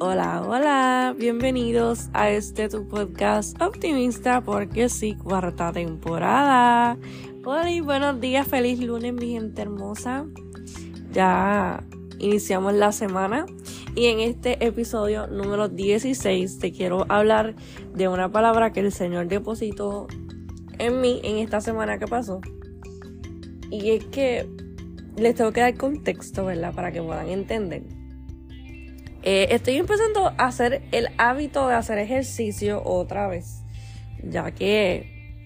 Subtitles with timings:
[0.00, 6.96] Hola, hola, bienvenidos a este tu podcast optimista porque sí, cuarta temporada.
[7.44, 10.24] Hola y buenos días, feliz lunes mi gente hermosa.
[11.10, 11.82] Ya
[12.20, 13.46] iniciamos la semana
[13.96, 17.56] y en este episodio número 16 te quiero hablar
[17.92, 20.06] de una palabra que el Señor depositó
[20.78, 22.40] en mí en esta semana que pasó.
[23.68, 24.48] Y es que
[25.16, 26.72] les tengo que dar contexto, ¿verdad?
[26.72, 27.97] Para que puedan entender.
[29.22, 33.62] Eh, estoy empezando a hacer el hábito de hacer ejercicio otra vez.
[34.22, 35.44] Ya que,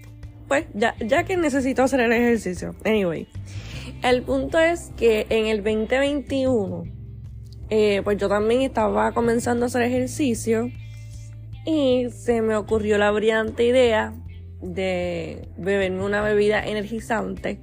[0.48, 2.74] pues, ya, ya que necesito hacer el ejercicio.
[2.84, 3.26] Anyway,
[4.02, 6.84] el punto es que en el 2021,
[7.70, 10.70] eh, pues yo también estaba comenzando a hacer ejercicio
[11.64, 14.14] y se me ocurrió la brillante idea
[14.60, 17.58] de beberme una bebida energizante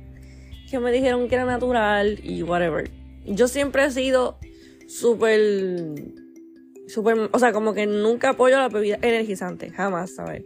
[0.70, 2.90] que me dijeron que era natural y whatever.
[3.26, 4.38] Yo siempre he sido
[4.90, 5.94] súper,
[6.88, 10.44] súper, o sea, como que nunca apoyo la bebida energizante, jamás, ¿sabes?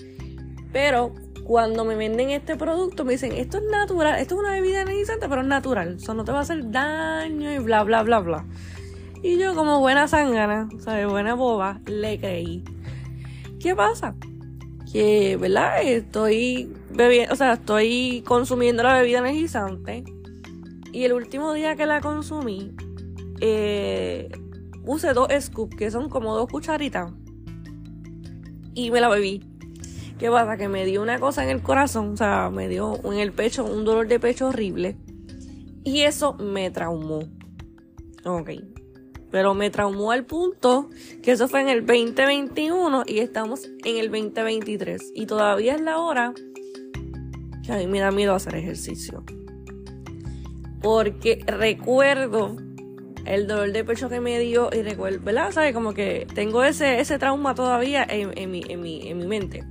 [0.71, 1.13] Pero
[1.45, 5.29] cuando me venden este producto me dicen, esto es natural, esto es una bebida energizante,
[5.29, 8.45] pero es natural, eso no te va a hacer daño y bla, bla, bla, bla.
[9.21, 11.07] Y yo como buena zángana, ¿sabes?
[11.07, 12.63] Buena boba, le creí.
[13.61, 14.15] ¿Qué pasa?
[14.91, 15.81] Que, ¿verdad?
[15.81, 20.03] Estoy bebiendo, o sea, estoy consumiendo la bebida energizante.
[20.91, 22.75] Y el último día que la consumí,
[23.41, 24.29] eh,
[24.85, 27.11] puse dos scoops, que son como dos cucharitas,
[28.73, 29.41] y me la bebí.
[30.19, 30.57] ¿Qué pasa?
[30.57, 33.65] Que me dio una cosa en el corazón, o sea, me dio en el pecho
[33.65, 34.95] un dolor de pecho horrible.
[35.83, 37.19] Y eso me traumó.
[38.23, 38.51] Ok.
[39.31, 40.89] Pero me traumó al punto
[41.21, 45.11] que eso fue en el 2021 y estamos en el 2023.
[45.13, 46.33] Y todavía es la hora
[47.63, 49.23] que a mí me da miedo hacer ejercicio.
[50.81, 52.55] Porque recuerdo
[53.25, 55.51] el dolor de pecho que me dio y recuerdo, ¿verdad?
[55.51, 55.73] ¿Sabes?
[55.73, 59.63] Como que tengo ese, ese trauma todavía en, mi, en, mi, en mi mente.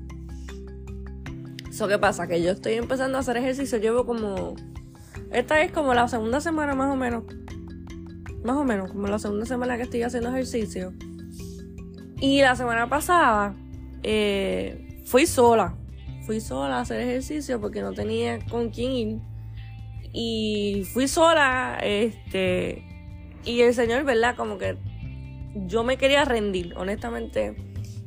[1.68, 4.54] Eso qué pasa, que yo estoy empezando a hacer ejercicio, llevo como...
[5.30, 7.24] Esta es como la segunda semana más o menos.
[8.44, 10.92] Más o menos, como la segunda semana que estoy haciendo ejercicio.
[12.20, 13.54] Y la semana pasada
[14.02, 15.76] eh, fui sola.
[16.26, 19.18] Fui sola a hacer ejercicio porque no tenía con quién ir.
[20.12, 22.84] Y fui sola, este,
[23.44, 24.36] y el Señor, ¿verdad?
[24.36, 24.76] Como que
[25.54, 27.56] yo me quería rendir, honestamente.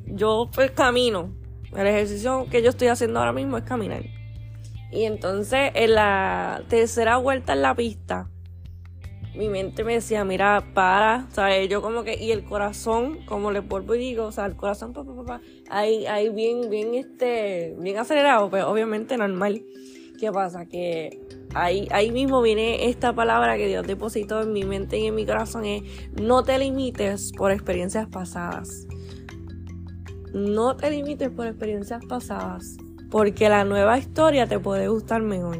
[0.07, 1.35] Yo pues camino.
[1.75, 4.03] El ejercicio que yo estoy haciendo ahora mismo es caminar.
[4.91, 8.29] Y entonces en la tercera vuelta en la pista,
[9.35, 11.67] mi mente me decía, mira, para, ¿sabes?
[11.67, 14.93] Yo como que, y el corazón, como le vuelvo y digo, o sea, el corazón,
[14.93, 19.61] papá, papá, ahí, ahí bien, bien, este, bien acelerado, pues, obviamente normal.
[20.19, 20.65] ¿Qué pasa?
[20.65, 21.19] Que
[21.53, 25.25] ahí, ahí mismo viene esta palabra que Dios depositó en mi mente y en mi
[25.25, 25.83] corazón, es
[26.21, 28.87] no te limites por experiencias pasadas.
[30.33, 32.75] No te limites por experiencias pasadas,
[33.09, 35.57] porque la nueva historia te puede gustar mejor.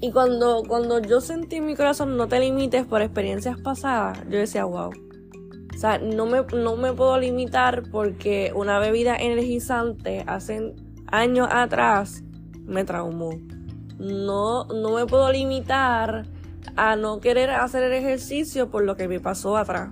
[0.00, 4.38] Y cuando, cuando yo sentí en mi corazón no te limites por experiencias pasadas, yo
[4.38, 4.90] decía, wow.
[4.90, 10.74] O sea, no me, no me puedo limitar porque una bebida energizante hace
[11.06, 12.23] años atrás
[12.64, 13.38] me traumó.
[13.98, 16.26] No, no me puedo limitar
[16.76, 19.90] a no querer hacer el ejercicio por lo que me pasó atrás.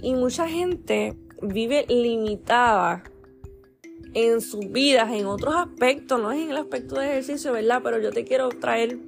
[0.00, 3.02] Y mucha gente vive limitada
[4.14, 7.80] en sus vidas, en otros aspectos, no es en el aspecto de ejercicio, ¿verdad?
[7.84, 8.98] Pero yo te quiero traer,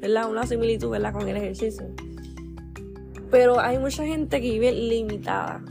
[0.00, 0.30] ¿verdad?
[0.30, 1.12] Una similitud, ¿verdad?
[1.14, 1.86] Con el ejercicio.
[3.30, 5.64] Pero hay mucha gente que vive limitada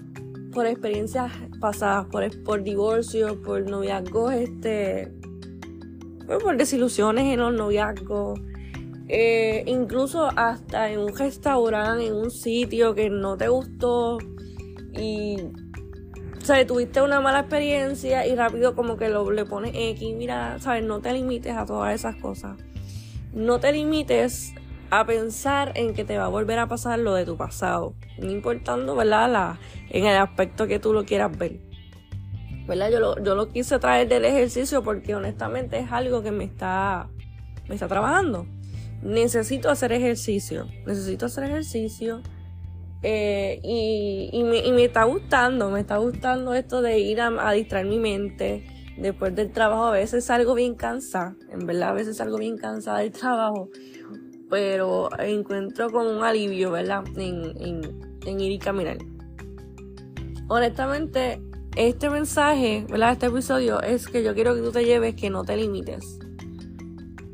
[0.52, 5.14] por experiencias pasadas, por, por divorcio, por noviazgos, este,
[6.40, 8.40] por desilusiones en los noviazgos,
[9.08, 14.18] eh, incluso hasta en un restaurante, en un sitio que no te gustó
[14.94, 15.38] y
[16.50, 20.84] o tuviste una mala experiencia y rápido como que lo, le pones X, mira, sabes,
[20.84, 22.58] no te limites a todas esas cosas.
[23.34, 24.53] No te limites
[24.90, 28.30] a pensar en que te va a volver a pasar lo de tu pasado, no
[28.30, 29.31] importando, ¿verdad?
[29.31, 31.60] La, en el aspecto que tú lo quieras ver.
[32.68, 37.10] Yo lo, yo lo quise traer del ejercicio porque honestamente es algo que me está,
[37.68, 38.46] me está trabajando.
[39.02, 42.22] Necesito hacer ejercicio, necesito hacer ejercicio.
[43.04, 48.64] Eh, y, me, está gustando, me está gustando esto de ir a, distraer mi mente
[48.98, 49.86] después del trabajo.
[49.86, 53.69] A veces salgo bien cansada, en verdad a veces salgo bien cansada del trabajo,
[54.50, 57.04] pero encuentro como un alivio, ¿verdad?
[57.18, 59.00] En ir y caminar.
[60.48, 61.42] Honestamente,
[61.75, 63.13] este mensaje, ¿verdad?
[63.13, 66.19] Este episodio es que yo quiero que tú te lleves que no te limites.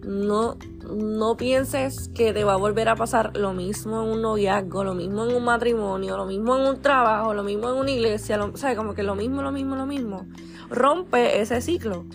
[0.04, 0.58] No,
[0.90, 4.94] no pienses que te va a volver a pasar lo mismo en un noviazgo, lo
[4.94, 8.56] mismo en un matrimonio, lo mismo en un trabajo, lo mismo en una iglesia, lo,
[8.56, 8.78] ¿sabes?
[8.78, 10.26] Como que lo mismo, lo mismo, lo mismo.
[10.70, 12.06] Rompe ese ciclo.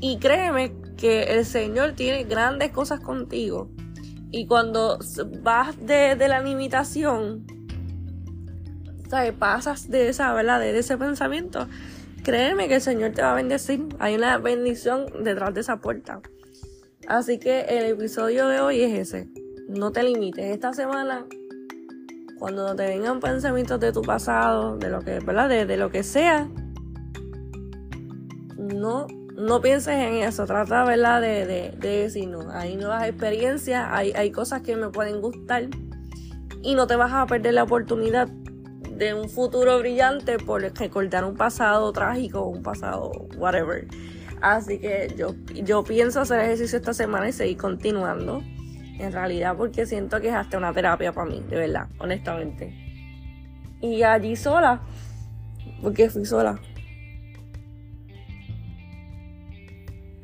[0.00, 3.70] Y créeme que el Señor tiene grandes cosas contigo.
[4.30, 4.98] Y cuando
[5.42, 7.46] vas de, la limitación,
[9.08, 9.32] ¿sabes?
[9.32, 10.60] Pasas de esa, ¿verdad?
[10.60, 11.66] De ese pensamiento.
[12.22, 13.86] Créeme que el Señor te va a bendecir.
[13.98, 16.20] Hay una bendición detrás de esa puerta.
[17.06, 19.28] Así que el episodio de hoy es ese.
[19.68, 20.46] No te limites.
[20.46, 21.24] Esta semana,
[22.38, 25.48] cuando te vengan pensamientos de tu pasado, de lo que, ¿verdad?
[25.48, 26.48] De, lo que sea,
[28.56, 29.06] no,
[29.36, 30.46] no pienses en eso.
[30.46, 31.20] Trata, ¿verdad?
[31.20, 35.68] De, de, de decir, no, hay nuevas experiencias, hay, hay cosas que me pueden gustar
[36.62, 38.28] y no te vas a perder la oportunidad
[38.96, 43.86] de un futuro brillante por recordar un pasado trágico, un pasado whatever.
[44.40, 48.42] Así que yo, yo pienso hacer ejercicio esta semana y seguir continuando.
[48.98, 52.74] En realidad, porque siento que es hasta una terapia para mí, de verdad, honestamente.
[53.82, 54.80] Y allí sola,
[55.82, 56.58] porque fui sola.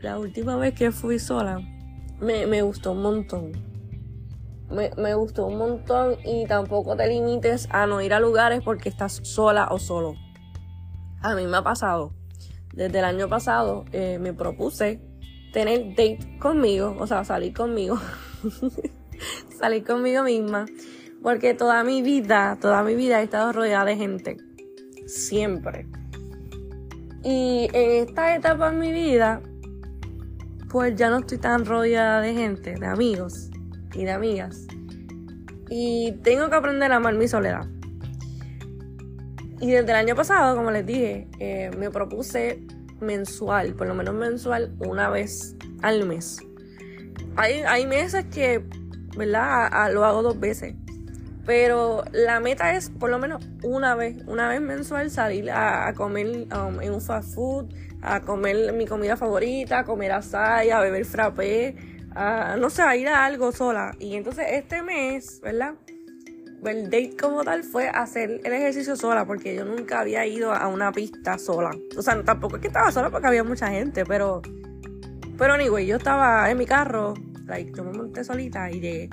[0.00, 1.60] La última vez que fui sola,
[2.18, 3.71] me, me gustó un montón.
[4.72, 9.20] Me, gustó un montón y tampoco te limites a no ir a lugares porque estás
[9.22, 10.14] sola o solo.
[11.20, 12.14] A mí me ha pasado
[12.72, 15.00] desde el año pasado eh, me propuse
[15.52, 17.98] tener date conmigo, o sea, salir conmigo,
[19.60, 20.64] salir conmigo misma,
[21.22, 24.38] porque toda mi vida, toda mi vida he estado rodeada de gente,
[25.06, 25.86] siempre.
[27.22, 29.42] Y en esta etapa de mi vida,
[30.70, 33.51] pues ya no estoy tan rodeada de gente, de amigos
[33.94, 34.66] y de amigas.
[35.68, 37.66] Y tengo que aprender a amar mi soledad.
[39.60, 42.66] Y desde el año pasado, como les dije, eh, me propuse
[43.00, 46.40] mensual, por lo menos mensual, una vez al mes.
[47.36, 48.64] Hay, hay meses que,
[49.16, 49.92] ¿verdad?
[49.92, 50.74] lo hago dos veces.
[51.46, 56.46] Pero la meta es por lo menos una vez, una vez mensual salir a, comer
[56.56, 61.04] um, en un fast food, a comer mi comida favorita, a comer asai, a beber
[61.04, 61.76] frappé,
[62.14, 63.94] a, no sé, a ir a algo sola.
[63.99, 65.75] Y entonces este mes, ¿verdad?
[66.70, 70.69] el date como tal fue hacer el ejercicio sola, porque yo nunca había ido a
[70.69, 71.70] una pista sola.
[71.97, 74.43] O sea, tampoco es que estaba sola porque había mucha gente, pero.
[75.37, 77.14] Pero anyway, yo estaba en mi carro,
[77.47, 79.11] like, yo me monté solita y llegué.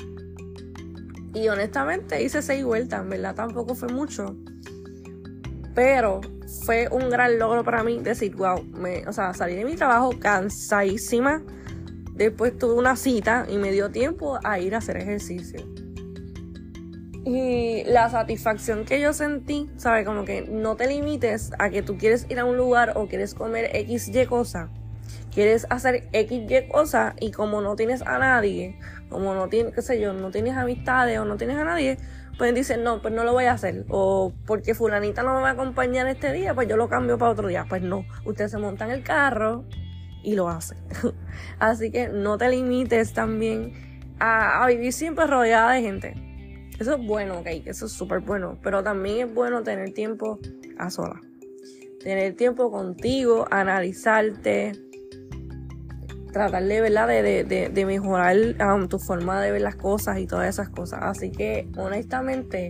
[1.34, 4.36] Y honestamente hice seis vueltas, verdad tampoco fue mucho.
[5.74, 6.22] Pero
[6.66, 10.12] fue un gran logro para mí decir, wow, me, o sea, salí de mi trabajo
[10.20, 11.42] cansadísima.
[12.20, 15.66] Después tuve una cita y me dio tiempo a ir a hacer ejercicio.
[17.24, 20.06] Y la satisfacción que yo sentí, ¿sabes?
[20.06, 23.34] Como que no te limites a que tú quieres ir a un lugar o quieres
[23.34, 24.70] comer XY cosa.
[25.34, 28.78] Quieres hacer XY cosa y como no tienes a nadie,
[29.08, 32.00] como no tienes, qué sé yo, no tienes amistades o no tienes a nadie,
[32.38, 33.86] pues dices, no, pues no lo voy a hacer.
[33.88, 37.32] O porque fulanita no me va a acompañar este día, pues yo lo cambio para
[37.32, 37.66] otro día.
[37.70, 39.64] Pues no, usted se monta en el carro
[40.24, 40.76] y lo hace.
[41.60, 46.30] Así que no te limites también a, a vivir siempre rodeada de gente
[46.80, 50.40] eso es bueno, ok, eso es súper bueno, pero también es bueno tener tiempo
[50.78, 51.20] a sola.
[52.02, 54.72] Tener tiempo contigo, analizarte,
[56.32, 57.08] tratar de, ¿verdad?
[57.10, 61.02] de, de, mejorar um, tu forma de ver las cosas y todas esas cosas.
[61.02, 62.70] Así que, honestamente,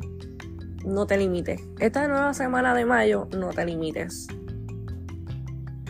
[0.83, 1.61] no te limites.
[1.79, 4.27] Esta nueva semana de mayo, no te limites.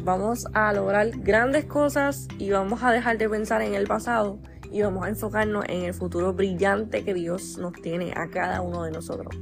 [0.03, 4.39] Vamos a lograr grandes cosas y vamos a dejar de pensar en el pasado
[4.71, 8.83] y vamos a enfocarnos en el futuro brillante que Dios nos tiene a cada uno
[8.83, 9.35] de nosotros.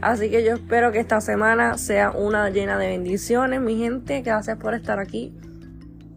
[0.00, 4.20] Así que yo espero que esta semana sea una llena de bendiciones, mi gente.
[4.20, 5.34] Gracias por estar aquí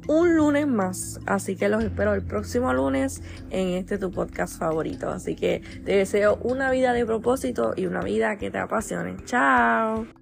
[0.09, 1.19] un lunes más.
[1.25, 5.09] Así que los espero el próximo lunes en este tu podcast favorito.
[5.09, 9.15] Así que te deseo una vida de propósito y una vida que te apasione.
[9.25, 10.18] Chao.